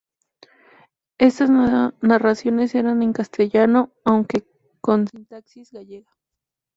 Estas 1.19 1.51
narraciones 1.51 2.73
eran 2.73 3.03
en 3.03 3.13
castellano, 3.13 3.91
aunque 4.03 4.47
con 4.81 5.05
sintaxis 5.07 5.71
gallega. 5.71 6.09